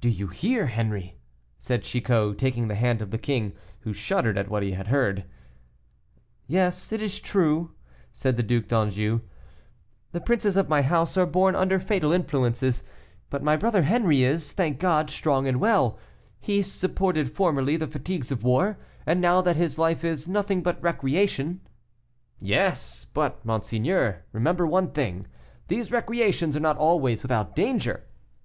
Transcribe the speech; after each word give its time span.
"Do 0.00 0.08
you 0.08 0.28
hear, 0.28 0.66
Henri?" 0.66 1.18
said 1.58 1.82
Chicot, 1.82 2.38
taking 2.38 2.68
the 2.68 2.76
hand 2.76 3.02
of 3.02 3.10
the 3.10 3.18
king, 3.18 3.54
who 3.80 3.92
shuddered 3.92 4.38
at 4.38 4.48
what 4.48 4.62
he 4.62 4.70
heard. 4.70 5.24
"Yes, 6.46 6.92
it 6.92 7.02
is 7.02 7.18
true," 7.18 7.72
said 8.12 8.36
the 8.36 8.44
Duc 8.44 8.68
d'Anjou, 8.68 9.18
"the 10.12 10.20
princes 10.20 10.56
of 10.56 10.68
my 10.68 10.82
house 10.82 11.16
are 11.16 11.26
born 11.26 11.56
under 11.56 11.80
fatal 11.80 12.12
influences; 12.12 12.84
but 13.30 13.42
my 13.42 13.56
brother 13.56 13.82
Henri 13.82 14.22
is, 14.22 14.52
thank 14.52 14.78
God, 14.78 15.10
strong 15.10 15.48
and 15.48 15.58
well; 15.58 15.98
he 16.38 16.62
supported 16.62 17.28
formerly 17.28 17.76
the 17.76 17.88
fatigues 17.88 18.30
of 18.30 18.44
war, 18.44 18.78
and 19.06 19.20
now 19.20 19.40
that 19.40 19.56
his 19.56 19.76
life 19.76 20.04
is 20.04 20.28
nothing 20.28 20.62
but 20.62 20.80
recreation" 20.80 21.62
"Yes; 22.56 23.06
but, 23.12 23.44
monseigneur, 23.44 24.22
remember 24.30 24.68
one 24.68 24.92
thing; 24.92 25.26
these 25.66 25.90
recreations 25.90 26.56
are 26.56 26.60
not 26.60 26.76
always 26.78 27.22
without 27.24 27.56
danger. 27.56 28.04